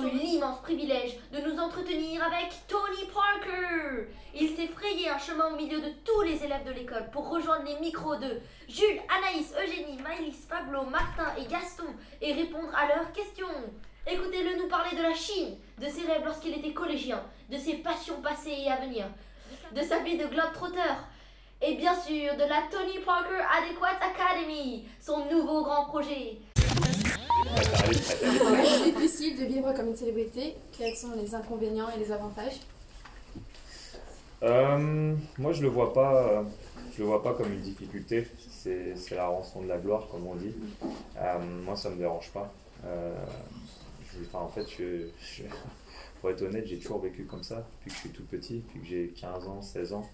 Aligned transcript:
avons 0.00 0.08
eu 0.08 0.18
l'immense 0.18 0.60
privilège 0.62 1.16
de 1.32 1.40
nous 1.40 1.58
entretenir 1.58 2.22
avec 2.22 2.52
Tony 2.66 3.06
Parker. 3.12 4.08
Il 4.34 4.56
s'est 4.56 4.68
frayé 4.68 5.08
un 5.08 5.18
chemin 5.18 5.52
au 5.52 5.56
milieu 5.56 5.80
de 5.80 5.90
tous 6.04 6.22
les 6.22 6.42
élèves 6.42 6.64
de 6.64 6.72
l'école 6.72 7.10
pour 7.10 7.28
rejoindre 7.28 7.64
les 7.64 7.78
micros 7.80 8.16
de 8.16 8.40
Jules, 8.68 9.00
Anaïs, 9.08 9.52
Eugénie, 9.62 10.00
Maïlis, 10.02 10.46
Pablo, 10.48 10.84
Martin 10.84 11.34
et 11.38 11.46
Gaston 11.46 11.84
et 12.20 12.32
répondre 12.32 12.70
à 12.74 12.86
leurs 12.86 13.12
questions. 13.12 13.46
Écoutez-le 14.06 14.62
nous 14.62 14.68
parler 14.68 14.96
de 14.96 15.02
la 15.02 15.14
Chine, 15.14 15.56
de 15.78 15.86
ses 15.86 16.06
rêves 16.06 16.24
lorsqu'il 16.24 16.56
était 16.56 16.72
collégien, 16.72 17.22
de 17.50 17.58
ses 17.58 17.74
passions 17.74 18.20
passées 18.22 18.56
et 18.64 18.70
à 18.70 18.76
venir, 18.76 19.06
de 19.74 19.82
sa 19.82 19.98
vie 19.98 20.16
de 20.16 20.26
globe-trotteur, 20.26 20.96
et 21.60 21.74
bien 21.74 21.94
sûr 21.94 22.34
de 22.36 22.48
la 22.48 22.62
Tony 22.70 22.98
Parker 23.04 23.44
Adequate 23.58 24.00
Academy, 24.00 24.88
son 25.00 25.26
nouveau 25.26 25.62
grand 25.62 25.84
projet. 25.84 26.38
Est-ce 27.56 28.84
difficile 28.84 29.38
de 29.38 29.44
vivre 29.44 29.72
comme 29.74 29.88
une 29.88 29.96
célébrité 29.96 30.54
Quels 30.76 30.94
sont 30.94 31.12
les 31.16 31.34
inconvénients 31.34 31.88
et 31.94 31.98
les 31.98 32.12
avantages? 32.12 32.60
Euh, 34.42 35.14
moi, 35.38 35.52
je 35.52 35.62
le 35.62 35.68
le 36.98 37.04
vois 37.04 37.22
pas 37.22 37.34
comme 37.34 37.52
une 37.52 37.60
difficulté. 37.60 38.26
C'est 38.50 38.96
c'est 38.96 39.16
la 39.16 39.26
rançon 39.28 39.62
de 39.62 39.68
la 39.68 39.78
gloire, 39.78 40.06
comme 40.10 40.26
on 40.26 40.34
dit. 40.34 40.54
Euh, 41.18 41.38
moi, 41.64 41.76
ça 41.76 41.90
me 41.90 41.96
dérange 41.96 42.30
pas. 42.30 42.52
Euh, 42.84 43.14
en 44.32 44.48
fait, 44.48 44.66
pour 46.20 46.30
être 46.30 46.42
honnête, 46.42 46.66
j'ai 46.66 46.78
toujours 46.78 47.00
vécu 47.00 47.24
comme 47.24 47.42
ça 47.42 47.66
depuis 47.78 47.90
que 47.90 47.94
je 47.94 48.00
suis 48.00 48.10
tout 48.10 48.24
petit, 48.24 48.58
depuis 48.58 48.80
que 48.80 48.86
j'ai 48.86 49.08
15 49.20 49.46
ans, 49.48 49.62
16 49.62 49.92
ans. 49.92 50.06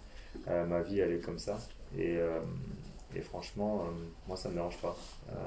Ma 0.46 0.82
vie, 0.82 1.00
elle 1.00 1.12
est 1.12 1.20
comme 1.20 1.38
ça. 1.38 1.58
Et, 1.98 2.18
et 3.14 3.20
franchement, 3.20 3.84
moi, 4.28 4.36
ça 4.36 4.48
me 4.48 4.54
dérange 4.54 4.76
pas. 4.78 4.96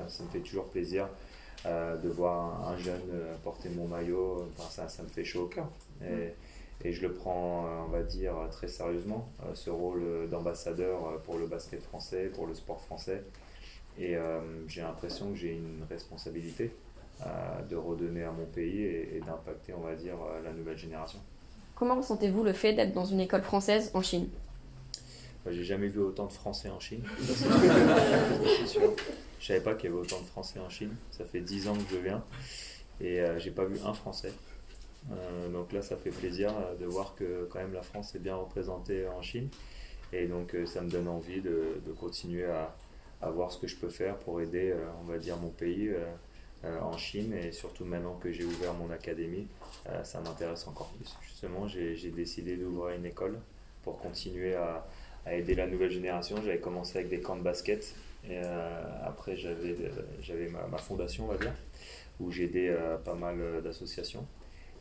Ça 0.08 0.24
me 0.24 0.30
fait 0.30 0.40
toujours 0.40 0.66
plaisir 0.66 1.08
euh, 1.66 1.98
de 1.98 2.10
voir 2.10 2.68
un, 2.70 2.74
un 2.74 2.78
jeune 2.78 3.02
euh, 3.14 3.34
porter 3.44 3.70
mon 3.70 3.88
maillot. 3.88 4.48
Enfin, 4.58 4.70
ça, 4.70 4.90
ça 4.90 5.04
me 5.04 5.10
fait 5.10 5.24
chaud 5.24 5.44
au 5.44 5.48
cœur. 5.48 5.68
Et, 6.02 6.34
et 6.88 6.94
je 6.94 7.02
le 7.02 7.14
prends, 7.14 7.66
euh, 7.66 7.70
on 7.88 7.90
va 7.90 8.04
dire, 8.04 8.34
très 8.52 8.68
sérieusement, 8.68 9.30
ce 9.54 9.70
rôle 9.70 10.30
d'ambassadeur 10.30 11.20
pour 11.26 11.38
le 11.38 11.48
basket 11.48 11.82
français, 11.84 12.32
pour 12.34 12.48
le 12.48 12.54
sport 12.54 12.82
français. 12.82 13.24
Et 13.98 14.16
euh, 14.16 14.40
j'ai 14.68 14.82
l'impression 14.82 15.30
que 15.32 15.36
j'ai 15.36 15.52
une 15.52 15.84
responsabilité 15.90 16.72
euh, 17.22 17.26
de 17.70 17.76
redonner 17.76 18.24
à 18.24 18.32
mon 18.32 18.46
pays 18.46 18.82
et, 18.82 19.18
et 19.18 19.20
d'impacter, 19.20 19.74
on 19.74 19.82
va 19.82 19.96
dire, 19.96 20.16
la 20.44 20.54
nouvelle 20.54 20.78
génération. 20.78 21.20
Comment 21.76 21.96
ressentez-vous 21.96 22.44
le 22.44 22.54
fait 22.54 22.74
d'être 22.74 22.94
dans 22.94 23.06
une 23.06 23.20
école 23.20 23.42
française 23.42 23.92
en 23.94 24.02
Chine? 24.02 24.30
J'ai 25.50 25.64
jamais 25.64 25.88
vu 25.88 26.00
autant 26.00 26.28
de 26.28 26.32
Français 26.32 26.70
en 26.70 26.80
Chine. 26.80 27.02
c'est 27.28 28.68
sûr. 28.68 28.94
Je 29.50 29.56
savais 29.56 29.66
pas 29.66 29.74
qu'il 29.74 29.90
y 29.90 29.92
avait 29.92 30.00
autant 30.00 30.22
de 30.22 30.28
Français 30.28 30.60
en 30.60 30.70
Chine. 30.70 30.96
Ça 31.10 31.26
fait 31.26 31.42
10 31.42 31.70
ans 31.70 31.74
que 31.74 31.96
je 31.96 31.98
viens 31.98 32.24
et 33.02 33.20
euh, 33.20 33.40
j'ai 33.40 33.50
pas 33.50 33.66
vu 33.66 33.80
un 33.84 33.96
Français. 33.96 34.32
Euh, 35.12 35.50
donc 35.50 35.74
là, 35.74 35.82
ça 35.82 35.98
fait 35.98 36.12
plaisir 36.12 36.52
euh, 36.56 36.76
de 36.76 36.86
voir 36.86 37.16
que 37.16 37.48
quand 37.50 37.58
même 37.58 37.74
la 37.74 37.82
France 37.82 38.14
est 38.14 38.20
bien 38.20 38.36
représentée 38.36 39.08
en 39.08 39.24
Chine. 39.24 39.50
Et 40.14 40.28
donc 40.28 40.54
euh, 40.54 40.68
ça 40.68 40.82
me 40.82 40.90
donne 40.92 41.08
envie 41.08 41.42
de, 41.42 41.82
continuer 42.00 42.46
à, 42.46 42.76
voir 43.32 43.52
ce 43.52 43.58
que 43.58 43.66
je 43.66 43.76
peux 43.76 43.90
faire 43.90 44.18
pour 44.18 44.40
aider, 44.40 44.72
on 45.02 45.06
va 45.06 45.18
dire, 45.18 45.36
mon 45.38 45.50
pays 45.50 45.96
en 46.64 46.96
Chine. 47.00 47.34
Et 47.34 47.52
surtout 47.52 47.86
maintenant 47.86 48.20
que 48.22 48.32
j'ai 48.32 48.46
ouvert 48.46 48.76
mon 48.76 48.92
académie, 48.92 49.48
ça 50.04 50.22
m'intéresse 50.22 50.68
encore 50.68 50.92
plus. 50.92 51.18
Justement, 51.24 51.68
j'ai 51.68 51.96
j'ai 51.96 52.12
décidé 52.12 52.56
d'ouvrir 52.56 52.96
une 52.96 53.08
école 53.08 53.40
pour 53.82 53.98
continuer 53.98 54.54
à, 54.54 54.86
à 55.26 55.34
aider 55.34 55.56
la 55.56 55.66
nouvelle 55.66 55.90
génération. 55.90 56.36
J'avais 56.38 56.60
commencé 56.60 57.00
avec 57.00 57.10
des 57.10 57.20
camps 57.20 57.36
de 57.36 57.42
basket. 57.42 57.96
Et 58.26 58.38
euh, 58.44 58.82
après, 59.04 59.36
j'avais 59.38 60.50
ma, 60.50 60.78
fondation, 60.78 61.26
on 61.26 61.28
va 61.32 61.38
dire, 61.38 61.54
où 62.20 62.32
j'aidais 62.32 62.70
euh, 62.70 62.98
pas 62.98 63.16
mal 63.16 63.40
euh, 63.40 63.62
d'associations. 63.62 64.26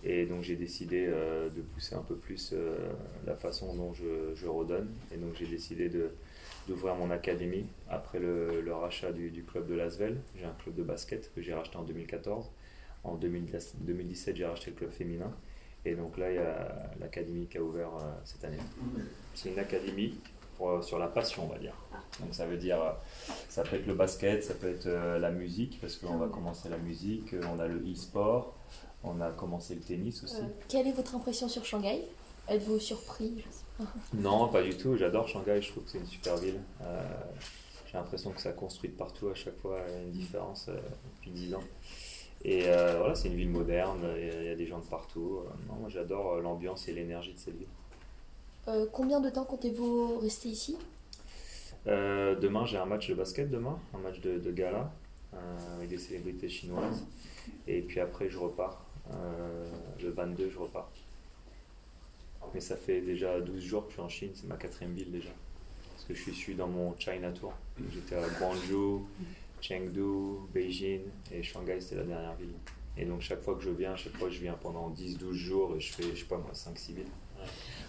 Et 0.05 0.27
donc, 0.27 0.43
j'ai 0.43 0.55
décidé 0.55 1.09
de 1.09 1.61
pousser 1.75 1.97
un 1.97 2.03
peu 2.03 2.15
plus 2.15 2.55
la 3.27 3.35
façon 3.35 3.75
dont 3.75 3.93
je, 3.93 4.33
je 4.37 4.47
redonne. 4.47 4.89
Et 5.13 5.17
donc, 5.17 5.35
j'ai 5.35 5.47
décidé 5.47 5.91
d'ouvrir 6.69 6.95
mon 6.95 7.11
académie 7.11 7.67
après 7.91 8.21
le, 8.21 8.61
le 8.61 8.73
rachat 8.73 9.11
du, 9.11 9.43
club 9.43 9.67
de 9.67 9.75
Lasvel. 9.75 10.21
J'ai 10.37 10.45
un 10.45 10.55
club 10.63 10.77
de 10.77 10.85
basket 10.85 11.33
que 11.35 11.43
j'ai 11.43 11.53
racheté 11.53 11.79
en 11.79 11.83
2014. 11.83 12.49
En 13.03 13.17
2010 13.17 13.75
2017, 13.81 14.37
j'ai 14.37 14.47
racheté 14.47 14.71
le 14.71 14.77
club 14.77 14.91
féminin. 14.93 15.33
Et 15.85 15.97
donc 15.97 16.17
là, 16.17 16.31
il 16.31 16.37
y 16.37 16.39
a 16.39 16.93
l'académie 17.01 17.49
qui 17.49 17.59
a 17.59 17.63
ouvert 17.63 17.91
cette 18.25 18.45
année. 18.45 18.59
C'est 19.35 19.49
une 19.49 19.59
académie 19.59 20.17
sur 20.81 20.99
la 21.01 21.09
passion, 21.09 21.45
on 21.45 21.53
va 21.53 21.59
dire. 21.59 21.75
Donc 22.21 22.35
ça 22.35 22.47
veut 22.47 22.57
dire, 22.57 22.81
euh, 22.83 22.91
ça 23.49 23.63
peut 23.63 23.77
être 23.77 23.87
le 23.87 23.95
basket, 23.95 24.43
ça 24.43 24.55
peut 24.55 24.69
être 24.71 24.87
euh, 24.87 25.19
la 25.19 25.31
musique, 25.31 25.79
parce 25.81 25.97
qu'on 25.97 26.17
va 26.17 26.27
commencer 26.29 26.69
la 26.69 26.79
musique, 26.79 27.33
euh, 27.35 27.41
on 27.55 27.59
a 27.61 27.67
le 27.69 27.79
e-sport, 27.93 28.55
on 29.05 29.21
a 29.21 29.31
commencé 29.31 29.75
le 29.75 29.81
tennis 29.81 30.25
aussi. 30.25 30.43
Quelle 30.69 30.89
est 30.89 30.93
votre 30.93 31.15
impression 31.15 31.49
sur 31.49 31.65
Shanghai? 31.65 32.03
Êtes-vous 32.49 32.79
surpris? 32.81 33.45
Non, 34.13 34.49
pas 34.49 34.63
du 34.63 34.77
tout. 34.77 34.97
J'adore 34.97 35.29
Shanghai. 35.29 35.63
Je 35.63 35.71
trouve 35.71 35.85
que 35.85 35.91
c'est 35.91 35.99
une 35.99 36.07
super 36.07 36.37
ville. 36.37 36.59
Euh, 36.83 37.01
J'ai 37.87 37.97
l'impression 37.97 38.33
que 38.33 38.41
ça 38.41 38.51
construit 38.51 38.91
de 38.91 38.97
partout 38.97 39.29
à 39.29 39.35
chaque 39.37 39.57
fois 39.59 39.79
une 40.05 40.11
différence 40.11 40.67
euh, 40.69 40.77
depuis 41.15 41.31
10 41.31 41.55
ans. 41.55 41.63
Et 42.45 42.63
voilà, 42.63 43.15
c'est 43.15 43.29
une 43.29 43.37
ville 43.37 43.51
moderne. 43.51 44.01
Il 44.17 44.47
y 44.47 44.49
a- 44.49 44.55
des 44.57 44.67
gens 44.67 44.79
de 44.81 44.85
partout. 44.87 45.43
Non, 45.69 45.75
moi, 45.75 45.89
j'adore 45.89 46.41
l'ambiance 46.41 46.89
et 46.89 46.93
l'énergie 46.93 47.35
de 47.35 47.39
cette 47.39 47.57
ville. 47.57 48.87
Combien 48.93 49.21
de 49.21 49.31
temps 49.31 49.45
comptez-vous 49.45 50.19
rester 50.19 50.49
ici? 50.49 50.77
Euh, 51.89 52.35
demain, 52.35 52.67
j'ai 52.67 52.77
un 52.77 52.87
match 52.87 53.09
de 53.09 53.15
basket 53.15 53.51
demain, 53.51 53.79
un 53.95 53.99
match 53.99 54.21
de, 54.21 54.51
gala 54.53 54.93
euh, 55.35 55.77
avec 55.77 55.89
des 55.89 55.99
célébrités 55.99 56.49
chinoises. 56.49 57.07
Et 57.67 57.81
puis 57.81 58.01
après, 58.01 58.29
je 58.29 58.39
repars. 58.39 58.85
Euh, 59.11 59.67
le 60.03 60.11
22, 60.11 60.51
je 60.51 60.59
repars. 60.59 60.91
Mais 62.53 62.61
ça 62.61 62.77
fait 62.77 63.01
déjà 63.01 63.41
12 63.41 63.63
jours 63.63 63.85
que 63.85 63.91
je 63.91 63.95
suis 63.95 64.03
en 64.03 64.09
Chine, 64.09 64.31
c'est 64.35 64.47
ma 64.47 64.57
quatrième 64.57 64.95
ville 64.95 65.11
déjà. 65.11 65.31
Parce 65.93 66.05
que 66.05 66.15
je 66.15 66.23
suis 66.23 66.35
suis 66.35 66.55
dans 66.55 66.69
mon 66.69 66.95
China 66.99 67.31
Tour. 67.33 67.53
J'étais 67.91 68.17
à 68.17 68.29
Guangzhou, 68.39 69.07
Chengdu, 69.61 70.47
Beijing 70.53 71.03
et 71.33 71.43
Shanghai, 71.43 71.81
c'était 71.81 71.97
la 71.97 72.05
dernière 72.05 72.35
ville. 72.37 72.55
Et 72.97 73.05
donc 73.05 73.21
chaque 73.21 73.41
fois 73.41 73.55
que 73.55 73.63
je 73.63 73.71
viens, 73.71 73.97
chaque 73.97 74.17
fois 74.17 74.29
je 74.29 74.41
viens 74.41 74.55
pendant 74.55 74.91
10-12 74.91 75.33
jours 75.33 75.77
et 75.77 75.81
je 75.81 75.93
fais, 75.93 76.05
je 76.15 76.21
sais 76.21 76.25
pas 76.27 76.39
moi, 76.39 76.53
5-6 76.53 76.95
villes. 76.95 77.07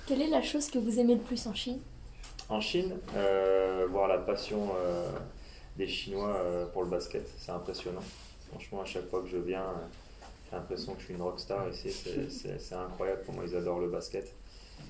Quelle 0.05 0.21
est 0.21 0.29
la 0.29 0.41
chose 0.41 0.69
que 0.69 0.79
vous 0.79 0.99
aimez 0.99 1.15
le 1.15 1.21
plus 1.21 1.47
en 1.47 1.53
Chine? 1.53 1.79
En 2.49 2.61
Chine, 2.61 2.97
euh, 3.15 3.85
voir 3.91 4.07
la 4.07 4.17
passion 4.17 4.69
euh, 4.75 5.11
des 5.77 5.87
Chinois 5.87 6.35
euh, 6.35 6.65
pour 6.65 6.81
le 6.81 6.89
basket, 6.89 7.29
c'est 7.37 7.51
impressionnant. 7.51 8.01
Franchement, 8.49 8.81
à 8.81 8.85
chaque 8.85 9.07
fois 9.07 9.21
que 9.21 9.27
je 9.27 9.37
viens, 9.37 9.65
j'ai 10.49 10.55
l'impression 10.55 10.93
que 10.95 10.99
je 11.01 11.05
suis 11.05 11.13
une 11.13 11.21
rockstar 11.21 11.69
ici. 11.69 11.91
C'est- 11.91 12.73
incroyable 12.73 13.21
comment 13.27 13.43
ils 13.43 13.55
adorent 13.55 13.81
le 13.81 13.89
basket. 13.89 14.33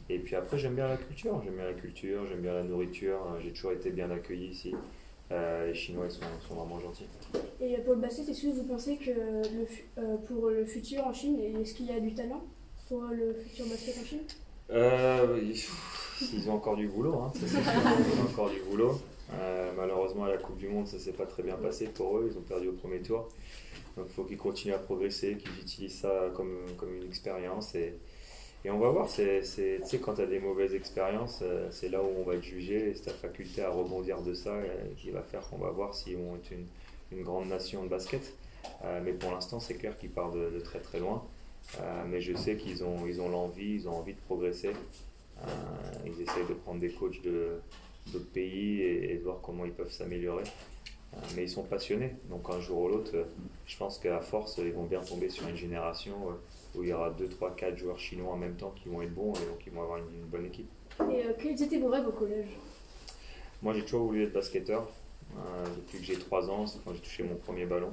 Et 0.08 0.20
puis 0.20 0.38
après, 0.38 0.58
j'aime 0.58 0.76
bien 0.76 0.88
la 0.88 0.96
culture. 0.96 1.42
J'aime 1.44 1.56
bien 1.56 1.66
la 1.66 1.74
culture, 1.74 2.26
j'aime 2.28 2.40
bien 2.40 2.54
la 2.54 2.64
nourriture. 2.64 3.20
Euh, 3.34 3.40
J'ai 3.44 3.52
toujours 3.52 3.74
été 3.74 3.90
bien 3.90 4.10
accueilli 4.10 4.48
ici. 4.48 4.74
Les 5.30 5.76
Chinois, 5.76 6.06
ils 6.08 6.12
sont, 6.48 6.56
vraiment 6.56 6.80
gentils. 6.80 7.06
Et 7.62 7.78
pour 7.80 7.94
le 7.94 8.00
basket, 8.00 8.28
est-ce 8.30 8.42
que 8.44 8.48
vous 8.48 8.64
pensez 8.64 8.98
que 8.98 10.26
pour 10.26 10.50
le 10.50 10.66
futur 10.66 11.06
en 11.06 11.14
Chine, 11.14 11.38
est-ce 11.62 11.76
qu'il 11.76 11.86
y 11.86 11.92
a 11.92 12.00
du 12.00 12.14
talent 12.16 12.42
pour 12.88 13.02
le 13.04 13.34
futur 13.34 13.68
basket 13.68 13.96
en 14.02 14.06
Chine? 14.06 14.20
Euh, 14.72 15.42
ils 16.34 16.50
ont 16.50 16.54
encore 16.54 16.76
du 16.76 16.88
boulot, 16.88 17.16
hein, 17.16 17.32
encore 18.30 18.50
du 18.50 18.60
boulot. 18.62 19.00
Euh, 19.34 19.72
malheureusement, 19.78 20.26
à 20.26 20.30
la 20.30 20.38
Coupe 20.38 20.58
du 20.58 20.68
Monde, 20.68 20.88
ça 20.88 21.00
s'est 21.00 21.14
pas 21.14 21.26
très 21.26 21.44
bien 21.44 21.56
passé 21.56 21.88
pour 21.88 22.18
eux. 22.18 22.30
Ils 22.32 22.38
ont 22.38 22.42
perdu 22.42 22.70
au 22.70 22.74
premier 22.74 23.00
tour. 23.00 23.30
Donc, 23.98 24.08
il 24.10 24.14
faut 24.14 24.24
qu'ils 24.24 24.38
continuent 24.38 24.74
à 24.74 24.80
progresser, 24.80 25.38
qu'ils 25.38 25.60
utilisent 25.60 26.00
ça 26.00 26.32
comme, 26.36 26.56
comme 26.78 26.96
une 26.96 27.04
expérience. 27.04 27.76
Et, 27.76 27.96
on 28.66 28.78
va 28.78 28.90
voir. 28.90 29.08
Tu 29.08 29.24
sais, 29.44 30.00
quand 30.02 30.16
tu 30.16 30.22
as 30.22 30.26
des 30.26 30.40
mauvaises 30.40 30.76
expériences, 30.76 31.40
euh, 31.42 31.70
c'est 31.72 31.90
là 31.90 32.02
où 32.04 32.10
on 32.20 32.24
va 32.24 32.36
être 32.36 32.44
jugé. 32.44 32.94
C'est 32.96 33.06
ta 33.06 33.14
faculté 33.14 33.62
à 33.62 33.70
rebondir 33.70 34.22
de 34.22 34.34
ça 34.34 34.54
qui 34.98 35.12
va 35.12 35.22
faire 35.22 35.42
qu'on 35.50 35.58
va 35.58 35.70
voir 35.70 35.96
s'ils 35.96 36.18
vont 36.18 36.36
être 36.36 36.52
une, 36.52 36.66
une 37.18 37.24
grande 37.24 37.48
nation 37.48 37.84
de 37.84 37.88
basket. 37.88 38.34
Mais 39.04 39.14
pour 39.14 39.32
l'instant, 39.32 39.60
c'est 39.60 39.76
clair 39.76 39.98
qu'ils 39.98 40.10
partent 40.10 40.36
de, 40.36 40.50
de 40.50 40.60
très 40.60 40.80
très 40.80 41.00
loin. 41.00 41.24
Euh, 41.80 42.04
mais 42.08 42.22
je 42.22 42.36
sais 42.36 42.56
qu'ils 42.58 42.84
ont, 42.84 43.06
ils 43.08 43.22
ont 43.22 43.30
l'envie, 43.30 43.76
ils 43.76 43.88
ont 43.88 43.98
envie 43.98 44.14
de 44.14 44.20
progresser. 44.22 44.72
Euh, 45.42 45.46
ils 46.06 46.22
essayent 46.22 46.48
de 46.48 46.54
prendre 46.54 46.80
des 46.80 46.90
coachs 46.92 47.22
de, 47.22 47.60
d'autres 48.12 48.32
pays 48.32 48.82
et, 48.82 49.14
et 49.14 49.18
de 49.18 49.24
voir 49.24 49.38
comment 49.42 49.66
ils 49.66 49.72
peuvent 49.72 49.92
s'améliorer. 49.92 50.44
Euh, 51.14 51.18
mais 51.36 51.44
ils 51.44 51.50
sont 51.50 51.64
passionnés. 51.64 52.16
Donc 52.30 52.50
un 52.50 52.60
jour 52.60 52.82
ou 52.84 52.88
l'autre, 52.90 53.12
je 53.66 53.78
pense 53.78 53.98
qu'à 54.00 54.20
force, 54.22 54.58
ils 54.58 54.74
vont 54.74 54.86
bien 54.86 55.02
tomber 55.02 55.30
sur 55.30 55.48
une 55.48 55.56
génération 55.56 56.14
où 56.76 56.84
il 56.84 56.90
y 56.90 56.94
aura 56.94 57.10
2, 57.12 57.28
3, 57.28 57.56
4 57.56 57.78
joueurs 57.78 58.00
chinois 58.00 58.34
en 58.34 58.38
même 58.38 58.56
temps 58.56 58.74
qui 58.76 58.90
vont 58.90 59.02
être 59.02 59.14
bons 59.14 59.34
et 59.34 59.46
donc 59.46 59.66
ils 59.66 59.74
vont 59.74 59.82
avoir 59.82 59.98
une, 59.98 60.06
une 60.06 60.26
bonne 60.26 60.46
équipe. 60.46 60.70
Et 61.00 61.26
euh, 61.26 61.34
quels 61.42 61.62
étaient 61.62 61.80
vos 61.80 61.90
rêves 61.90 62.08
au 62.08 62.12
collège? 62.12 62.50
Moi, 63.62 63.74
j'ai 63.74 63.84
toujours 63.84 64.08
voulu 64.08 64.24
être 64.24 64.34
basketteur. 64.34 64.88
Euh, 65.38 65.66
depuis 65.78 66.00
que 66.00 66.06
j'ai 66.06 66.16
3 66.18 66.50
ans, 66.50 66.68
c'est 66.68 66.84
quand 66.84 66.94
j'ai 66.94 67.00
touché 67.00 67.24
mon 67.24 67.36
premier 67.36 67.66
ballon. 67.66 67.92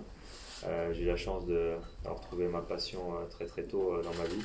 Euh, 0.64 0.92
j'ai 0.92 1.02
eu 1.04 1.06
la 1.06 1.16
chance 1.16 1.46
de- 1.46 1.76
d'avoir 2.02 2.20
trouvé 2.20 2.48
ma 2.48 2.62
passion 2.62 3.16
euh, 3.18 3.26
très 3.26 3.46
très 3.46 3.64
tôt 3.64 3.94
euh, 3.94 4.02
dans 4.02 4.14
ma 4.14 4.24
vie. 4.24 4.42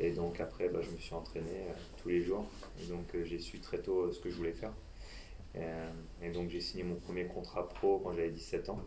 Et 0.00 0.10
donc 0.12 0.40
après, 0.40 0.68
bah, 0.68 0.80
je 0.82 0.90
me 0.90 0.98
suis 0.98 1.14
entraîné 1.14 1.66
tous 2.02 2.08
les 2.08 2.22
jours. 2.22 2.46
Et 2.82 2.86
donc 2.86 3.06
j'ai 3.24 3.38
su 3.38 3.60
très 3.60 3.78
tôt 3.80 4.10
ce 4.12 4.20
que 4.20 4.30
je 4.30 4.36
voulais 4.36 4.52
faire. 4.52 4.72
Euh, 5.56 5.90
et 6.22 6.30
donc 6.30 6.50
j'ai 6.50 6.60
signé 6.60 6.84
mon 6.84 6.96
premier 6.96 7.26
contrat 7.26 7.68
pro 7.68 8.00
quand 8.00 8.12
j'avais 8.14 8.30
17 8.30 8.68
ans. 8.70 8.80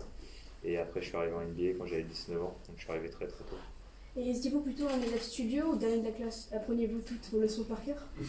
Et 0.63 0.77
après, 0.77 1.01
je 1.01 1.07
suis 1.09 1.17
arrivé 1.17 1.33
en 1.33 1.41
NBA 1.41 1.77
quand 1.77 1.85
j'avais 1.87 2.03
19 2.03 2.41
ans. 2.43 2.57
Donc 2.67 2.77
je 2.77 2.83
suis 2.83 2.91
arrivé 2.91 3.09
très 3.09 3.27
très 3.27 3.43
tôt. 3.45 3.57
Et 4.17 4.29
étiez-vous 4.29 4.61
plutôt 4.61 4.87
un 4.87 5.01
élève 5.01 5.21
studio 5.21 5.73
ou 5.73 5.75
dernier 5.75 5.99
de 5.99 6.05
la 6.05 6.11
classe? 6.11 6.49
Apprenez-vous 6.53 7.01
toutes 7.01 7.29
vos 7.33 7.41
leçons 7.41 7.65
par 7.65 7.83
cœur? 7.83 7.97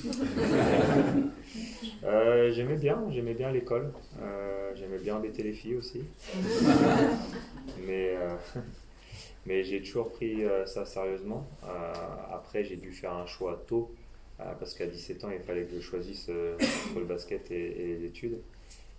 Euh, 2.05 2.53
j'aimais 2.53 2.77
bien, 2.77 3.05
j'aimais 3.11 3.35
bien 3.35 3.51
l'école. 3.53 3.93
Euh, 4.21 4.73
j'aimais 4.75 4.99
bien 4.99 5.17
embêter 5.17 5.43
les 5.43 5.53
filles 5.53 5.77
aussi. 5.77 6.03
mais 7.87 8.17
euh, 8.17 8.35
mais 9.47 9.63
j'ai 9.63 9.81
toujours 9.81 10.11
pris 10.11 10.43
ça 10.67 10.85
sérieusement. 10.85 11.47
Après, 12.33 12.65
j'ai 12.65 12.77
dû 12.77 12.93
faire 12.93 13.15
un 13.15 13.27
choix 13.27 13.63
tôt 13.67 13.93
parce 14.39 14.75
qu'à 14.75 14.87
17 14.87 15.25
ans, 15.25 15.31
il 15.31 15.41
fallait 15.41 15.65
que 15.65 15.77
je 15.77 15.81
choisisse 15.81 16.29
entre 16.29 16.99
le 16.99 17.07
basket 17.07 17.51
et, 17.51 17.81
et 17.81 17.87
les 17.97 18.05
études. 18.05 18.39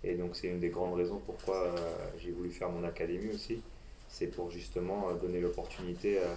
Et 0.04 0.14
donc, 0.14 0.36
c'est 0.36 0.48
une 0.48 0.60
des 0.60 0.70
grandes 0.70 0.94
raisons 0.94 1.20
pourquoi 1.24 1.74
j'ai 2.18 2.30
voulu 2.30 2.50
faire 2.50 2.70
mon 2.70 2.84
académie 2.84 3.30
aussi. 3.34 3.60
C'est 4.08 4.28
pour 4.28 4.50
justement 4.50 5.12
donner 5.14 5.40
l'opportunité 5.40 6.18
euh, 6.18 6.34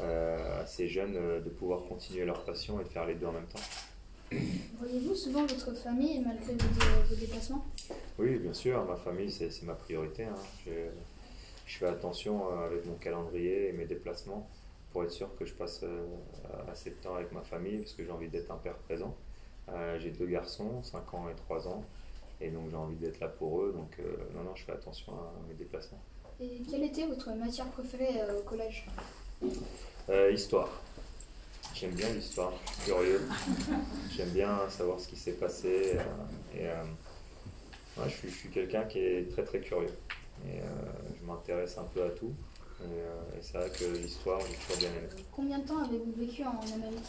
à 0.00 0.66
ces 0.66 0.88
jeunes 0.88 1.16
euh, 1.16 1.40
de 1.40 1.50
pouvoir 1.50 1.82
continuer 1.88 2.24
leur 2.24 2.44
passion 2.44 2.80
et 2.80 2.84
de 2.84 2.88
faire 2.88 3.06
les 3.06 3.14
deux 3.14 3.26
en 3.26 3.32
même 3.32 3.46
temps. 3.46 3.58
Voyez-vous 4.78 5.14
souvent 5.14 5.44
votre 5.46 5.74
famille 5.74 6.20
malgré 6.20 6.52
vos, 6.52 6.58
dé- 6.58 7.08
vos 7.08 7.14
déplacements? 7.16 7.64
Oui, 8.18 8.38
bien 8.38 8.52
sûr, 8.54 8.84
ma 8.84 8.96
famille, 8.96 9.30
c'est 9.30 9.62
ma 9.62 9.74
priorité. 9.74 10.24
hein. 10.24 10.34
Je, 10.66 10.70
je 11.66 11.78
fais 11.78 11.86
attention 11.86 12.50
euh, 12.52 12.66
avec 12.66 12.84
mon 12.86 12.94
calendrier 12.94 13.68
et 13.68 13.72
mes 13.72 13.86
déplacements 13.86 14.48
pour 14.92 15.04
être 15.04 15.10
sûr 15.12 15.34
que 15.36 15.44
je 15.44 15.54
passe 15.54 15.80
euh, 15.82 16.06
assez 16.70 16.90
de 16.90 16.96
temps 16.96 17.14
avec 17.16 17.32
ma 17.32 17.42
famille 17.42 17.78
parce 17.78 17.92
que 17.92 18.04
j'ai 18.04 18.10
envie 18.10 18.28
d'être 18.28 18.50
un 18.50 18.56
père 18.56 18.76
présent. 18.76 19.14
Euh, 19.68 19.98
j'ai 19.98 20.10
deux 20.10 20.26
garçons, 20.26 20.82
5 20.82 21.12
ans 21.14 21.28
et 21.28 21.34
3 21.34 21.68
ans, 21.68 21.84
et 22.40 22.48
donc 22.50 22.70
j'ai 22.70 22.76
envie 22.76 22.96
d'être 22.96 23.20
là 23.20 23.28
pour 23.28 23.62
eux. 23.62 23.72
Donc, 23.76 23.96
euh, 24.00 24.16
non, 24.34 24.42
non, 24.44 24.54
je 24.56 24.64
fais 24.64 24.72
attention 24.72 25.12
à 25.12 25.32
mes 25.48 25.54
déplacements. 25.54 26.00
Et 26.40 26.62
quelle 26.70 26.84
était 26.84 27.06
votre 27.06 27.30
matière 27.32 27.66
préférée 27.66 28.20
euh, 28.22 28.38
au 28.40 28.42
collège? 28.44 28.86
Euh, 30.08 30.30
histoire. 30.32 30.68
J'aime 31.74 31.92
bien 31.92 32.08
l'histoire, 32.10 32.52
je 32.66 32.72
suis 32.72 32.82
curieux. 32.90 33.22
J'aime 34.10 34.30
bien 34.30 34.68
savoir 34.68 34.98
ce 34.98 35.06
qui 35.08 35.16
s'est 35.16 35.32
passé. 35.32 35.92
euh, 35.96 36.02
et 36.56 36.66
euh, 36.66 36.82
ouais, 37.98 38.08
je 38.08 38.14
suis, 38.14 38.30
je 38.30 38.34
suis 38.34 38.48
quelqu'un 38.48 38.82
qui 38.84 38.98
est 38.98 39.30
très 39.30 39.44
très 39.44 39.60
curieux. 39.60 39.92
Et 40.46 40.60
je 41.20 41.26
m'intéresse 41.26 41.76
un 41.78 41.84
peu 41.84 42.02
à 42.04 42.10
tout. 42.10 42.32
Et, 42.80 43.38
et 43.38 43.42
c'est 43.42 43.58
vrai 43.58 43.70
que 43.70 43.84
l'histoire, 43.96 44.40
j'ai 44.40 44.54
toujours 44.54 44.78
bien 44.78 44.88
aimé. 44.90 45.08
Combien 45.32 45.58
de 45.58 45.66
temps 45.66 45.84
avez-vous 45.84 46.12
vécu 46.16 46.44
en 46.44 46.60
Amérique? 46.74 47.04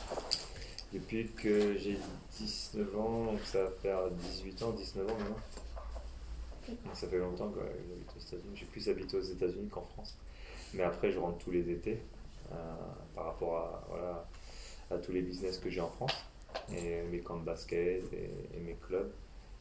Depuis 0.91 1.27
que 1.29 1.77
j'ai 1.77 1.97
19 2.39 2.99
ans, 2.99 3.25
donc 3.25 3.39
ça 3.45 3.63
va 3.65 3.71
faire 3.81 4.09
18 4.09 4.63
ans, 4.63 4.71
19 4.71 5.07
ans 5.09 5.17
maintenant. 5.17 6.83
Ça 6.93 7.07
fait 7.07 7.17
longtemps 7.17 7.49
que 7.49 7.59
j'habite 7.59 8.09
aux 8.15 8.19
États-Unis. 8.19 8.55
J'ai 8.55 8.65
plus 8.65 8.89
habité 8.89 9.17
aux 9.17 9.21
États-Unis 9.21 9.69
qu'en 9.69 9.85
France. 9.93 10.15
Mais 10.73 10.83
après, 10.83 11.11
je 11.11 11.17
rentre 11.19 11.37
tous 11.39 11.51
les 11.51 11.69
étés 11.69 11.99
par 13.15 13.25
rapport 13.25 13.57
à, 13.57 13.85
voilà, 13.89 14.25
à 14.91 14.97
tous 14.97 15.11
les 15.11 15.21
business 15.21 15.57
que 15.57 15.69
j'ai 15.69 15.81
en 15.81 15.89
France 15.89 16.15
et 16.75 17.01
mes 17.03 17.19
camps 17.19 17.37
de 17.37 17.45
basket 17.45 18.03
et, 18.13 18.57
et 18.57 18.59
mes 18.59 18.75
clubs. 18.75 19.11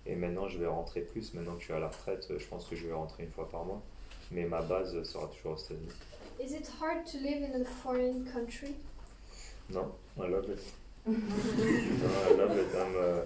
Et 0.06 0.14
maintenant, 0.14 0.48
je 0.48 0.58
vais 0.58 0.66
rentrer 0.66 1.02
plus. 1.02 1.34
Maintenant 1.34 1.54
que 1.54 1.60
je 1.60 1.64
suis 1.64 1.74
à 1.74 1.80
la 1.80 1.88
retraite, 1.88 2.26
je 2.36 2.46
pense 2.46 2.66
que 2.66 2.76
je 2.76 2.86
vais 2.86 2.94
rentrer 2.94 3.24
une 3.24 3.30
fois 3.30 3.48
par 3.48 3.64
mois. 3.64 3.82
Mais 4.30 4.44
ma 4.44 4.62
base 4.62 5.02
sera 5.04 5.26
toujours 5.28 5.52
aux 5.52 5.56
États-Unis. 5.56 5.92
Is 6.40 6.52
it 6.52 6.70
hard 6.80 7.04
to 7.06 7.18
live 7.18 7.42
in 7.42 7.60
a 7.60 7.64
foreign 7.64 8.24
country? 8.24 8.76
No, 9.70 9.94
I 10.18 10.28
love 10.28 10.48
it. 10.48 10.60
no, 11.06 11.14
I 11.14 12.32
love 12.34 12.56
it. 12.56 12.68
I'm 12.74 12.94
uh, 12.96 13.24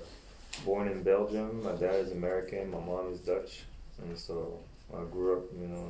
born 0.65 0.89
in 0.89 1.03
Belgium. 1.03 1.63
My 1.63 1.73
dad 1.73 2.07
is 2.07 2.13
American. 2.13 2.71
My 2.71 2.81
mom 2.81 3.13
is 3.13 3.21
Dutch, 3.21 3.65
and 3.99 4.17
so 4.19 4.59
I 4.93 5.05
grew 5.11 5.37
up, 5.37 5.45
you 5.61 5.69
know, 5.69 5.87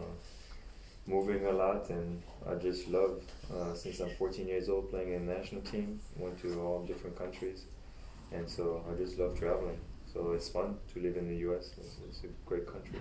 moving 1.06 1.44
a 1.46 1.52
lot, 1.52 1.90
and 1.90 2.22
I 2.48 2.54
just 2.54 2.88
love. 2.88 3.22
Uh, 3.52 3.74
since 3.74 4.00
I'm 4.00 4.10
14 4.16 4.48
years 4.48 4.68
old, 4.68 4.90
playing 4.90 5.12
in 5.12 5.26
the 5.26 5.34
national 5.34 5.62
team. 5.62 6.00
Went 6.16 6.40
to 6.42 6.60
all 6.60 6.84
different 6.84 7.16
countries, 7.18 7.64
and 8.32 8.48
so 8.48 8.84
I 8.90 8.96
just 8.96 9.18
love 9.18 9.38
traveling. 9.38 9.78
So 10.12 10.32
it's 10.32 10.48
fun 10.48 10.76
to 10.92 11.00
live 11.00 11.16
in 11.16 11.28
the 11.28 11.36
U.S. 11.48 11.72
It's, 11.78 11.96
it's 12.08 12.24
a 12.24 12.28
great 12.46 12.66
country. 12.66 12.98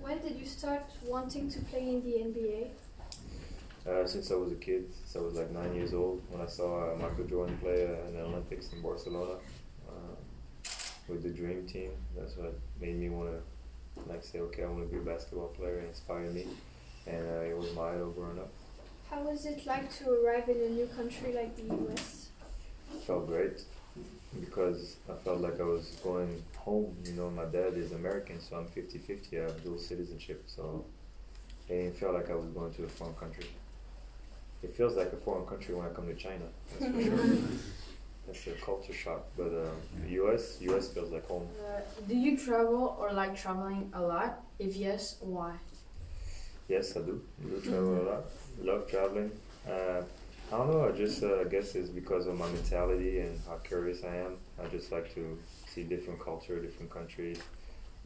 When 0.00 0.20
did 0.20 0.36
you 0.36 0.46
start 0.46 0.84
wanting 1.06 1.48
to 1.50 1.60
play 1.60 1.88
in 1.88 2.02
the 2.02 2.14
NBA? 2.26 2.70
Uh, 3.88 4.06
since 4.06 4.30
I 4.30 4.34
was 4.34 4.52
a 4.52 4.56
kid, 4.56 4.92
since 4.94 5.16
I 5.16 5.20
was 5.20 5.34
like 5.34 5.50
nine 5.50 5.74
years 5.74 5.94
old, 5.94 6.22
when 6.28 6.40
I 6.40 6.46
saw 6.46 6.92
uh, 6.92 6.96
Michael 6.96 7.24
Jordan 7.24 7.56
play 7.58 7.86
uh, 7.86 8.08
in 8.08 8.14
the 8.14 8.22
Olympics 8.22 8.72
in 8.72 8.80
Barcelona 8.80 9.34
uh, 9.88 10.14
with 11.08 11.22
the 11.22 11.30
Dream 11.30 11.66
Team, 11.66 11.90
that's 12.16 12.36
what 12.36 12.54
made 12.80 12.96
me 12.96 13.08
want 13.08 13.30
to 13.30 14.02
like 14.08 14.22
say, 14.22 14.40
okay, 14.40 14.64
I 14.64 14.66
want 14.66 14.88
to 14.88 14.94
be 14.94 15.00
a 15.00 15.14
basketball 15.14 15.48
player 15.48 15.78
and 15.78 15.88
inspire 15.88 16.30
me. 16.30 16.46
And 17.06 17.26
uh, 17.26 17.40
it 17.40 17.56
was 17.56 17.74
my 17.74 17.90
idol 17.90 18.10
growing 18.10 18.38
up. 18.38 18.50
How 19.10 19.22
was 19.22 19.44
it 19.44 19.66
like 19.66 19.94
to 19.98 20.10
arrive 20.10 20.48
in 20.48 20.56
a 20.62 20.68
new 20.68 20.86
country 20.86 21.32
like 21.34 21.56
the 21.56 21.74
US? 21.74 22.28
felt 23.06 23.26
great 23.26 23.62
because 24.40 24.96
I 25.08 25.14
felt 25.24 25.40
like 25.40 25.60
I 25.60 25.64
was 25.64 25.98
going 26.02 26.42
home. 26.56 26.96
You 27.04 27.12
know, 27.12 27.30
my 27.30 27.44
dad 27.44 27.74
is 27.76 27.92
American, 27.92 28.40
so 28.40 28.56
I'm 28.56 28.66
50 28.66 28.98
50. 28.98 29.38
I 29.38 29.42
have 29.42 29.64
dual 29.64 29.78
citizenship, 29.78 30.44
so 30.46 30.84
it 31.68 31.74
didn't 31.74 31.96
feel 31.96 32.12
like 32.12 32.30
I 32.30 32.34
was 32.34 32.46
going 32.46 32.72
to 32.74 32.84
a 32.84 32.88
foreign 32.88 33.14
country. 33.14 33.46
It 34.62 34.74
feels 34.76 34.96
like 34.96 35.12
a 35.12 35.16
foreign 35.16 35.46
country 35.46 35.74
when 35.74 35.86
I 35.86 35.90
come 35.90 36.06
to 36.06 36.14
China, 36.14 36.44
that's 36.78 36.94
for 36.94 37.02
sure. 37.02 37.38
That's 38.24 38.46
a 38.46 38.52
culture 38.52 38.92
shock, 38.92 39.26
but 39.36 39.48
um, 39.48 39.76
the 40.04 40.10
US, 40.22 40.58
US 40.60 40.90
feels 40.90 41.10
like 41.10 41.26
home. 41.26 41.48
Uh, 41.58 41.80
do 42.06 42.16
you 42.16 42.38
travel 42.38 42.96
or 42.96 43.12
like 43.12 43.36
traveling 43.36 43.90
a 43.92 44.00
lot? 44.00 44.44
If 44.60 44.76
yes, 44.76 45.16
why? 45.20 45.56
Yes, 46.72 46.96
I 46.96 47.00
do. 47.00 47.20
I 47.38 47.50
do 47.50 47.60
travel 47.60 48.00
a 48.00 48.04
lot. 48.10 48.24
Love 48.62 48.88
traveling. 48.88 49.30
Uh, 49.68 50.00
I 50.50 50.56
don't 50.56 50.70
know. 50.70 50.88
I 50.88 50.92
just 50.92 51.22
uh, 51.22 51.44
guess 51.44 51.74
it's 51.74 51.90
because 51.90 52.26
of 52.26 52.38
my 52.38 52.46
mentality 52.46 53.20
and 53.20 53.38
how 53.46 53.56
curious 53.56 54.02
I 54.04 54.16
am. 54.16 54.38
I 54.58 54.68
just 54.68 54.90
like 54.90 55.14
to 55.14 55.38
see 55.66 55.82
different 55.82 56.18
culture, 56.18 56.58
different 56.62 56.90
countries, 56.90 57.38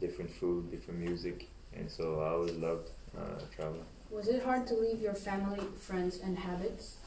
different 0.01 0.29
food, 0.29 0.69
different 0.69 0.99
music, 0.99 1.47
and 1.77 1.89
so 1.89 2.19
I 2.19 2.27
always 2.31 2.55
loved 2.55 2.89
uh, 3.17 3.39
traveling. 3.55 3.85
Was 4.11 4.27
it 4.27 4.43
hard 4.43 4.67
to 4.67 4.73
leave 4.73 5.01
your 5.01 5.13
family, 5.13 5.65
friends, 5.79 6.19
and 6.21 6.37
habits? 6.37 6.97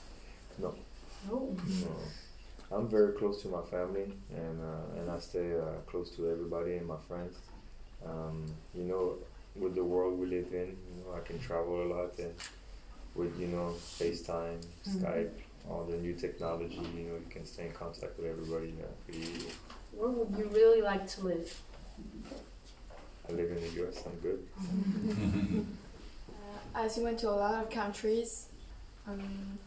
No. 0.58 0.74
No. 1.28 1.54
No. 1.84 2.76
I'm 2.76 2.88
very 2.88 3.12
close 3.12 3.42
to 3.42 3.48
my 3.48 3.62
family, 3.74 4.10
and 4.34 4.56
uh, 4.62 4.98
and 4.98 5.10
I 5.10 5.18
stay 5.18 5.52
uh, 5.52 5.80
close 5.86 6.08
to 6.16 6.30
everybody 6.30 6.76
and 6.76 6.86
my 6.86 7.00
friends. 7.06 7.36
Um, 8.06 8.46
you 8.74 8.84
know, 8.84 9.16
with 9.60 9.74
the 9.74 9.84
world 9.84 10.18
we 10.18 10.26
live 10.26 10.52
in, 10.52 10.68
you 10.88 11.04
know, 11.04 11.14
I 11.16 11.20
can 11.20 11.38
travel 11.38 11.82
a 11.82 11.88
lot, 11.94 12.18
and 12.18 12.34
with 13.14 13.38
you 13.38 13.48
know 13.48 13.74
FaceTime, 13.98 14.58
Mhm. 14.86 14.94
Skype, 15.02 15.30
all 15.68 15.84
the 15.84 15.96
new 15.96 16.14
technology, 16.14 16.76
you 16.96 17.04
know, 17.08 17.16
you 17.16 17.26
can 17.30 17.44
stay 17.44 17.66
in 17.66 17.72
contact 17.72 18.16
with 18.18 18.26
everybody 18.26 18.74
uh, 18.82 18.86
pretty 19.04 19.20
easily. 19.20 19.52
Where 19.92 20.08
would 20.10 20.30
you 20.38 20.46
really 20.60 20.82
like 20.82 21.06
to 21.14 21.24
live? 21.26 21.62
I 23.28 23.32
live 23.32 23.50
in 23.50 23.60
the 23.60 23.68
U.S. 23.80 24.02
I'm 24.06 24.18
good. 24.20 25.66
Uh, 26.30 26.82
as 26.84 26.96
you 26.96 27.02
went 27.04 27.18
to 27.18 27.28
a 27.28 27.36
lot 27.44 27.62
of 27.62 27.70
countries, 27.70 28.46
um, 29.06 29.58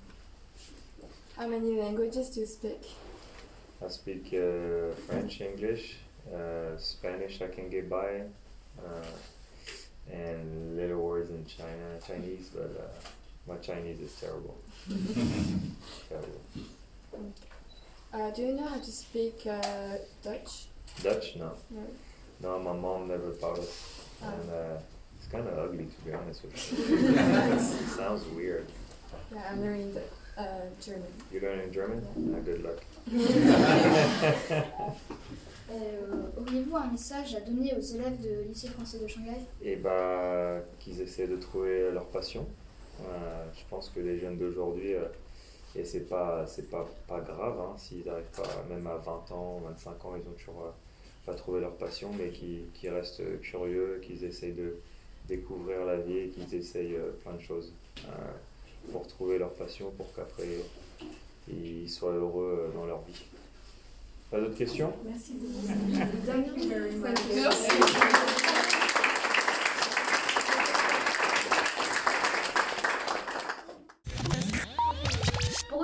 how 1.38 1.48
many 1.48 1.80
languages 1.80 2.30
do 2.30 2.40
you 2.42 2.46
speak? 2.46 2.82
I 3.84 3.88
speak 3.90 4.28
uh, 4.34 4.94
French, 5.08 5.42
English, 5.42 5.98
uh, 6.34 6.78
Spanish. 6.78 7.42
I 7.42 7.48
can 7.48 7.70
get 7.70 7.90
by, 7.90 8.22
uh, 8.80 9.14
and 10.12 10.76
little 10.78 11.02
words 11.02 11.30
in 11.30 11.46
China 11.46 11.90
Chinese, 12.08 12.50
but 12.54 12.72
uh, 12.80 13.52
my 13.52 13.58
Chinese 13.58 14.00
is 14.02 14.14
terrible. 14.20 14.58
terrible. 16.10 16.42
Uh, 18.14 18.30
do 18.32 18.42
you 18.44 18.54
know 18.54 18.68
how 18.68 18.78
to 18.78 18.92
speak 18.92 19.42
uh, 19.50 19.62
Dutch? 20.24 20.66
Dutch, 21.02 21.36
no. 21.38 21.52
No. 21.72 21.82
No, 22.42 22.60
my 22.60 22.74
mom 22.74 23.08
never 23.08 23.32
taught 23.34 23.60
us, 23.60 24.02
Ah. 24.22 24.32
and 24.34 24.50
uh, 24.52 24.78
it's 25.18 25.28
kind 25.32 25.48
of 25.48 25.58
ugly 25.58 25.86
to 25.86 26.02
be 26.06 26.14
honest 26.14 26.44
with 26.44 26.56
you. 26.80 27.10
it 27.16 27.60
sounds 27.90 28.26
weird. 28.36 28.68
Yeah, 29.34 29.42
I'm 29.50 29.62
learning 29.62 29.94
the, 29.94 30.02
uh, 30.38 30.44
German. 30.82 31.08
You 31.32 31.40
learning 31.42 31.72
German? 31.72 32.02
Ah, 32.36 32.40
good 32.46 32.64
luck. 32.64 32.82
Euh, 35.72 36.28
Auriez-vous 36.40 36.76
un 36.76 36.92
message 36.92 37.34
à 37.36 37.42
donner 37.42 37.74
aux 37.74 37.82
élèves 37.82 38.22
de 38.22 38.44
lycée 38.48 38.68
français 38.68 39.00
de 39.00 39.08
Shanghai? 39.08 39.40
Et 39.62 39.76
bah, 39.76 40.60
qu'ils 40.78 41.02
essaient 41.02 41.26
de 41.28 41.38
trouver 41.38 41.90
leur 41.92 42.06
passion. 42.08 42.46
Euh, 43.02 43.46
je 43.56 43.62
pense 43.70 43.90
que 43.90 44.00
les 44.00 44.20
jeunes 44.20 44.38
d'aujourd'hui, 44.38 44.94
euh, 44.94 45.06
et 45.76 45.84
c'est 45.84 46.08
pas, 46.08 46.46
c'est 46.46 46.70
pas, 46.70 46.86
pas 47.08 47.22
grave 47.22 47.60
hein, 47.60 47.74
s'ils 47.78 48.06
n'arrivent 48.06 48.24
pas, 48.36 48.44
même 48.70 48.86
à 48.86 48.98
20 48.98 49.32
ans, 49.32 49.62
25 49.66 50.06
ans, 50.06 50.14
ils 50.16 50.28
ont 50.30 50.34
toujours 50.34 50.74
pas 51.26 51.34
trouvé 51.34 51.62
leur 51.62 51.76
passion, 51.76 52.12
mais 52.20 52.30
qui, 52.30 52.66
qui 52.76 52.90
restent 52.90 53.24
curieux, 53.42 54.00
qu'ils 54.04 54.24
essayent 54.26 54.54
de 54.54 54.78
découvrir 55.28 55.86
la 55.86 55.98
vie 55.98 56.18
et 56.20 56.28
qu'ils 56.30 56.54
essayent 56.54 57.00
plein 57.24 57.34
de 57.34 57.42
choses 57.42 57.74
pour 58.92 59.08
trouver 59.08 59.38
leur 59.38 59.54
passion, 59.54 59.92
pour 59.98 60.14
qu'après 60.14 60.48
ils 61.48 61.90
soient 61.90 62.14
heureux 62.14 62.70
euh, 62.70 62.78
dans 62.78 62.86
leur 62.86 63.02
vie. 63.02 63.24
Pas 64.32 64.40
d'autres 64.40 64.58
questions? 64.58 64.94
Merci 65.06 65.34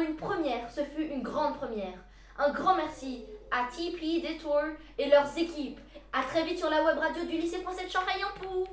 une 0.02 0.16
première, 0.16 0.70
ce 0.72 0.82
fut 0.82 1.06
une 1.06 1.22
grande 1.22 1.58
première. 1.58 1.98
Un 2.38 2.52
grand 2.52 2.76
merci 2.76 3.26
à 3.52 3.68
TP, 3.76 4.22
Detour 4.22 4.62
et 4.98 5.10
leurs 5.10 5.38
équipes. 5.38 5.80
À 6.14 6.24
très 6.24 6.44
vite 6.46 6.58
sur 6.58 6.70
la 6.70 6.84
web 6.84 6.98
radio 6.98 7.26
du 7.26 7.38
lycée 7.38 7.62
français 7.62 7.86
de 7.86 7.90
Shanghai-Yangpu. 7.90 8.70